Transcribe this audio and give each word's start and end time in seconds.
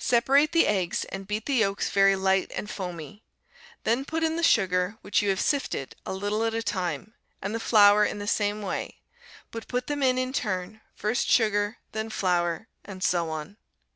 Separate 0.00 0.50
the 0.50 0.66
eggs, 0.66 1.04
and 1.12 1.28
beat 1.28 1.46
the 1.46 1.54
yolks 1.54 1.90
very 1.90 2.16
light 2.16 2.50
and 2.56 2.68
foamy; 2.68 3.22
then 3.84 4.04
put 4.04 4.24
in 4.24 4.34
the 4.34 4.42
sugar 4.42 4.98
which 5.02 5.22
you 5.22 5.28
have 5.28 5.38
sifted, 5.40 5.94
a 6.04 6.12
little 6.12 6.42
at 6.42 6.54
a 6.54 6.60
time, 6.60 7.14
and 7.40 7.54
the 7.54 7.60
flour 7.60 8.04
in 8.04 8.18
the 8.18 8.26
same 8.26 8.62
way, 8.62 8.98
but 9.52 9.68
put 9.68 9.86
them 9.86 10.02
in 10.02 10.18
in 10.18 10.32
turn, 10.32 10.80
first 10.96 11.30
sugar, 11.30 11.78
then 11.92 12.10
flour, 12.10 12.66
and 12.84 13.04
so 13.04 13.28
on. 13.30 13.58